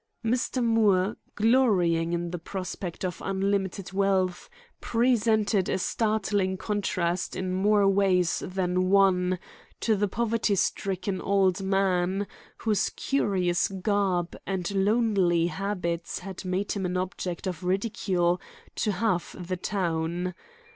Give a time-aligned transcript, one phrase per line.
[0.25, 0.63] Mr.
[0.65, 8.41] Moore, glorying in the prospect of unlimited wealth, presented a startling contrast in more ways
[8.43, 9.37] than one
[9.79, 12.25] to the poverty stricken old man
[12.57, 18.41] whose curious garb and lonely habits had made him an object of ridicule
[18.73, 20.33] to half the town.